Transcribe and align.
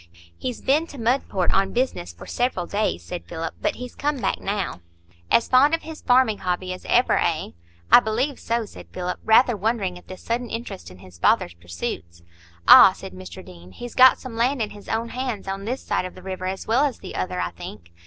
"He's 0.35 0.61
been 0.61 0.87
to 0.87 0.97
Mudport 0.97 1.53
on 1.53 1.73
business 1.73 2.11
for 2.11 2.25
several 2.25 2.65
days," 2.65 3.03
said 3.03 3.23
Philip; 3.27 3.53
"but 3.61 3.75
he's 3.75 3.93
come 3.93 4.17
back 4.17 4.39
now." 4.41 4.81
"As 5.29 5.47
fond 5.47 5.75
of 5.75 5.83
his 5.83 6.01
farming 6.01 6.39
hobby 6.39 6.73
as 6.73 6.87
ever, 6.89 7.19
eh?" 7.19 7.49
"I 7.91 7.99
believe 7.99 8.39
so," 8.39 8.65
said 8.65 8.87
Philip, 8.91 9.19
rather 9.23 9.55
wondering 9.55 9.99
at 9.99 10.07
this 10.07 10.23
sudden 10.23 10.49
interest 10.49 10.89
in 10.89 10.97
his 10.97 11.19
father's 11.19 11.53
pursuits. 11.53 12.23
"Ah!" 12.67 12.93
said 12.93 13.13
Mr 13.13 13.45
Deane, 13.45 13.73
"he's 13.73 13.93
got 13.93 14.17
some 14.19 14.35
land 14.35 14.59
in 14.59 14.71
his 14.71 14.89
own 14.89 15.09
hands 15.09 15.47
on 15.47 15.65
this 15.65 15.83
side 15.83 16.15
the 16.15 16.23
river 16.23 16.47
as 16.47 16.65
well 16.65 16.83
as 16.83 16.97
the 16.97 17.13
other, 17.13 17.39
I 17.39 17.51
think?" 17.51 17.91